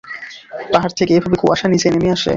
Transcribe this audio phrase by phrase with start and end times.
[0.71, 2.29] পাহাড় থেকে এভাবে কুয়াশা নিচে নেমে আসে?